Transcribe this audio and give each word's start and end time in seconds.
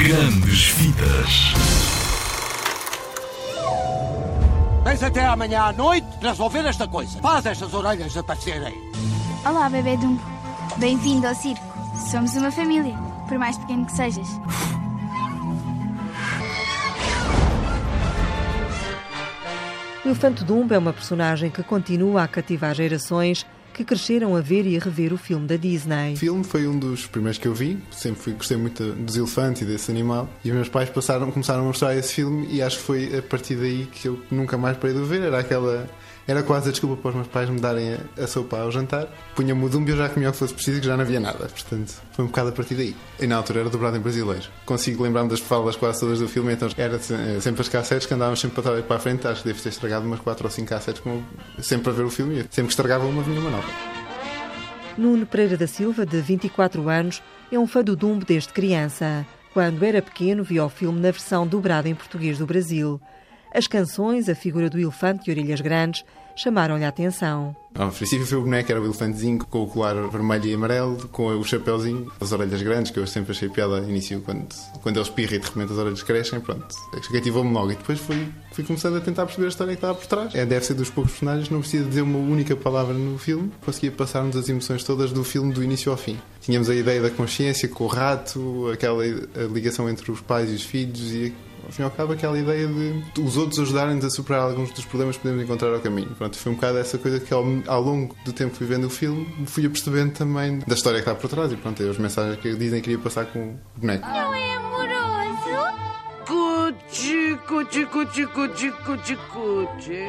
Grandes 0.00 0.68
Vidas. 0.78 1.52
Tens 4.82 5.02
até 5.02 5.26
amanhã 5.26 5.64
à 5.64 5.72
noite 5.74 6.06
para 6.18 6.30
resolver 6.30 6.64
esta 6.64 6.88
coisa. 6.88 7.20
Faz 7.20 7.44
estas 7.44 7.74
orelhas 7.74 8.16
aparecerem. 8.16 8.72
Olá, 9.44 9.68
bebê 9.68 9.98
Dumbo. 9.98 10.22
Bem-vindo 10.78 11.26
ao 11.26 11.34
circo. 11.34 11.62
Somos 12.10 12.34
uma 12.34 12.50
família, 12.50 12.96
por 13.28 13.38
mais 13.38 13.58
pequeno 13.58 13.84
que 13.84 13.92
sejas. 13.92 14.26
O 20.02 20.08
Elefante 20.08 20.44
Dumbo 20.44 20.72
é 20.72 20.78
uma 20.78 20.94
personagem 20.94 21.50
que 21.50 21.62
continua 21.62 22.22
a 22.22 22.28
cativar 22.28 22.74
gerações 22.74 23.44
que 23.72 23.84
cresceram 23.84 24.36
a 24.36 24.40
ver 24.40 24.66
e 24.66 24.76
a 24.76 24.80
rever 24.80 25.12
o 25.12 25.18
filme 25.18 25.46
da 25.46 25.56
Disney. 25.56 26.14
O 26.14 26.16
filme 26.16 26.44
foi 26.44 26.66
um 26.66 26.78
dos 26.78 27.06
primeiros 27.06 27.38
que 27.38 27.48
eu 27.48 27.54
vi, 27.54 27.78
sempre 27.90 28.20
fui, 28.20 28.32
gostei 28.32 28.56
muito 28.56 28.92
dos 28.92 29.16
elefantes 29.16 29.62
e 29.62 29.64
desse 29.64 29.90
animal. 29.90 30.28
E 30.44 30.50
os 30.50 30.54
meus 30.54 30.68
pais 30.68 30.90
passaram, 30.90 31.30
começaram 31.30 31.62
a 31.62 31.64
mostrar 31.64 31.96
esse 31.96 32.14
filme 32.14 32.46
e 32.50 32.62
acho 32.62 32.78
que 32.78 32.82
foi 32.82 33.18
a 33.18 33.22
partir 33.22 33.56
daí 33.56 33.86
que 33.90 34.08
eu 34.08 34.20
nunca 34.30 34.56
mais 34.58 34.76
parei 34.76 34.94
de 34.94 35.02
ver. 35.04 35.22
Era 35.22 35.38
aquela 35.38 35.88
era 36.26 36.42
quase 36.42 36.68
a 36.68 36.72
desculpa 36.72 36.96
para 36.96 37.08
os 37.10 37.14
meus 37.16 37.28
pais 37.28 37.48
me 37.48 37.60
darem 37.60 37.94
a, 37.94 38.22
a 38.22 38.26
sopa 38.26 38.58
ao 38.58 38.70
jantar. 38.70 39.08
Punha-me 39.34 39.64
o 39.64 39.68
dumbo 39.68 39.88
e 39.88 39.92
eu 39.92 39.96
já 39.96 40.08
comia 40.08 40.28
o 40.28 40.32
que 40.32 40.38
fosse 40.38 40.54
preciso 40.54 40.80
que 40.80 40.86
já 40.86 40.96
não 40.96 41.02
havia 41.02 41.20
nada. 41.20 41.48
Portanto, 41.48 41.92
foi 42.12 42.24
um 42.24 42.28
bocado 42.28 42.50
a 42.50 42.52
partir 42.52 42.74
daí. 42.74 42.96
E 43.18 43.26
na 43.26 43.36
altura 43.36 43.60
era 43.60 43.70
dobrado 43.70 43.96
em 43.96 44.00
brasileiro. 44.00 44.46
Consigo 44.64 45.02
lembrar-me 45.02 45.28
das 45.28 45.40
falas 45.40 45.76
quase 45.76 46.00
todas 46.00 46.18
do 46.18 46.28
filme, 46.28 46.52
então 46.52 46.68
era 46.76 46.96
eh, 46.96 47.40
sempre 47.40 47.62
as 47.62 47.68
cassetes 47.68 48.06
que 48.06 48.14
andávamos 48.14 48.40
sempre 48.40 48.54
para 48.54 48.70
trás 48.70 48.78
e 48.78 48.82
para 48.82 48.96
a 48.96 49.00
frente. 49.00 49.26
Acho 49.26 49.42
que 49.42 49.48
devo 49.48 49.62
ter 49.62 49.68
estragado 49.70 50.06
umas 50.06 50.20
4 50.20 50.44
ou 50.44 50.50
5 50.50 50.68
cassetes 50.68 51.00
como, 51.00 51.24
sempre 51.58 51.90
a 51.90 51.92
ver 51.92 52.04
o 52.04 52.10
filme 52.10 52.40
sempre 52.50 52.64
que 52.64 52.72
estragava 52.72 53.06
uma 53.06 53.22
vinha 53.22 53.40
uma 53.40 53.50
nova. 53.50 53.68
Nuno 54.96 55.26
Pereira 55.26 55.56
da 55.56 55.66
Silva, 55.66 56.04
de 56.04 56.20
24 56.20 56.88
anos, 56.88 57.22
é 57.50 57.58
um 57.58 57.66
fã 57.66 57.82
do 57.82 57.96
Dumbo 57.96 58.24
desde 58.24 58.52
criança. 58.52 59.26
Quando 59.52 59.82
era 59.82 60.02
pequeno, 60.02 60.44
viu 60.44 60.64
o 60.64 60.68
filme 60.68 61.00
na 61.00 61.10
versão 61.10 61.46
dobrada 61.46 61.88
em 61.88 61.94
português 61.94 62.38
do 62.38 62.46
Brasil. 62.46 63.00
As 63.52 63.66
canções, 63.66 64.28
a 64.28 64.34
figura 64.34 64.70
do 64.70 64.78
elefante 64.78 65.28
e 65.28 65.32
orelhas 65.32 65.60
grandes 65.60 66.04
chamaram-lhe 66.36 66.84
a 66.84 66.88
atenção. 66.88 67.54
Ao 67.74 67.90
princípio 67.90 68.26
foi 68.26 68.38
o 68.38 68.42
boneco, 68.42 68.70
era 68.70 68.80
o 68.80 68.84
elefantezinho 68.84 69.44
com 69.44 69.62
o 69.62 69.66
colar 69.66 69.94
vermelho 70.08 70.46
e 70.46 70.54
amarelo, 70.54 71.08
com 71.08 71.26
o 71.26 71.44
chapéuzinho, 71.44 72.10
as 72.20 72.32
orelhas 72.32 72.62
grandes, 72.62 72.90
que 72.90 72.98
eu 72.98 73.06
sempre 73.06 73.32
achei 73.32 73.48
piada 73.48 73.78
início, 73.80 74.20
quando, 74.22 74.46
quando 74.82 74.96
ele 74.96 75.04
espirra 75.04 75.36
e 75.36 75.38
de 75.38 75.46
repente 75.46 75.72
as 75.72 75.78
orelhas 75.78 76.02
crescem, 76.02 76.40
pronto. 76.40 76.74
Cativou-me 77.12 77.52
logo. 77.52 77.72
E 77.72 77.76
depois 77.76 77.98
fui, 77.98 78.28
fui 78.52 78.64
começando 78.64 78.96
a 78.96 79.00
tentar 79.00 79.26
perceber 79.26 79.46
a 79.46 79.48
história 79.48 79.72
que 79.74 79.78
estava 79.78 79.94
por 79.94 80.06
trás. 80.06 80.34
É, 80.34 80.46
deve 80.46 80.64
ser 80.64 80.74
dos 80.74 80.90
poucos 80.90 81.12
personagens, 81.12 81.50
não 81.50 81.60
precisa 81.60 81.84
dizer 81.84 82.02
uma 82.02 82.18
única 82.18 82.56
palavra 82.56 82.94
no 82.94 83.18
filme, 83.18 83.52
conseguia 83.64 83.92
passar-nos 83.92 84.36
as 84.36 84.48
emoções 84.48 84.82
todas 84.82 85.12
do 85.12 85.22
filme 85.22 85.52
do 85.52 85.62
início 85.62 85.92
ao 85.92 85.98
fim. 85.98 86.18
Tínhamos 86.40 86.70
a 86.70 86.74
ideia 86.74 87.02
da 87.02 87.10
consciência 87.10 87.68
com 87.68 87.84
o 87.84 87.88
rato, 87.88 88.70
aquela 88.72 89.04
ligação 89.52 89.88
entre 89.88 90.10
os 90.10 90.20
pais 90.20 90.50
e 90.50 90.54
os 90.54 90.64
filhos 90.64 91.12
e 91.12 91.34
ao 91.64 91.72
fim 91.72 91.82
e 91.82 91.84
ao 91.84 91.90
cabo, 91.90 92.12
aquela 92.12 92.38
ideia 92.38 92.66
de 92.66 93.20
os 93.20 93.36
outros 93.36 93.58
ajudarem-nos 93.58 94.04
a 94.04 94.10
superar 94.10 94.42
alguns 94.42 94.70
dos 94.70 94.84
problemas 94.84 95.16
que 95.16 95.22
podemos 95.22 95.42
encontrar 95.42 95.72
ao 95.72 95.80
caminho. 95.80 96.08
Pronto, 96.16 96.36
foi 96.36 96.52
um 96.52 96.54
bocado 96.54 96.78
essa 96.78 96.98
coisa 96.98 97.20
que 97.20 97.32
ao, 97.32 97.44
ao 97.66 97.82
longo 97.82 98.16
do 98.24 98.32
tempo 98.32 98.52
que 98.56 98.64
vivendo 98.64 98.84
o 98.84 98.90
filme 98.90 99.26
fui 99.46 99.66
apercebendo 99.66 100.12
também 100.12 100.58
da 100.66 100.74
história 100.74 101.02
que 101.02 101.08
está 101.08 101.20
por 101.20 101.28
trás 101.28 101.52
e 101.52 101.56
pronto, 101.56 101.82
as 101.82 101.98
mensagens 101.98 102.38
que 102.40 102.54
dizem 102.54 102.80
que 102.80 102.90
queria 102.90 102.98
passar 102.98 103.26
com 103.26 103.38
o 103.38 103.58
boneco. 103.76 104.06
Não 104.06 104.34
é 104.34 104.56
amoroso? 104.56 105.80
Cuti, 106.26 107.38
cuti, 107.46 107.86
cuti, 107.86 108.26
cuti, 108.26 108.70
cuti, 108.70 109.16
cuti. 109.32 110.04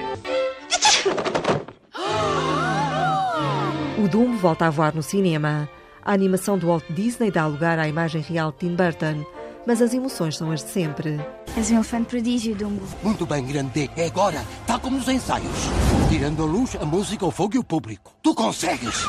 O 4.03 4.07
Dumbo 4.07 4.37
volta 4.37 4.67
a 4.67 4.69
voar 4.69 4.95
no 4.95 5.03
cinema. 5.03 5.69
A 6.03 6.13
animação 6.13 6.57
do 6.57 6.67
Walt 6.67 6.83
Disney 6.89 7.29
dá 7.29 7.45
lugar 7.45 7.77
à 7.77 7.87
imagem 7.87 8.21
real 8.21 8.51
de 8.51 8.57
Tim 8.59 8.75
Burton 8.75 9.23
mas 9.65 9.81
as 9.81 9.93
emoções 9.93 10.37
são 10.37 10.51
as 10.51 10.63
de 10.63 10.69
sempre. 10.69 11.19
És 11.57 11.69
um 11.69 11.75
elefante 11.75 12.05
prodígio, 12.07 12.55
Dumbo. 12.55 12.81
Muito 13.03 13.25
bem, 13.25 13.45
grande 13.45 13.89
É 13.95 14.05
agora, 14.05 14.43
tal 14.65 14.79
como 14.79 14.97
nos 14.97 15.07
ensaios. 15.07 15.51
Tirando 16.09 16.43
a 16.43 16.45
luz, 16.45 16.75
a 16.79 16.85
música, 16.85 17.25
o 17.25 17.31
fogo 17.31 17.55
e 17.55 17.59
o 17.59 17.63
público. 17.63 18.13
Tu 18.23 18.33
consegues! 18.33 19.03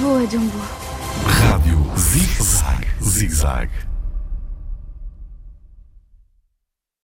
Voa, 0.00 0.26
Dumbo. 0.26 0.58
Rádio 1.26 1.98
Zig 1.98 2.42
Zag. 2.42 2.86
Zig 3.02 3.34
Zag. 3.34 3.95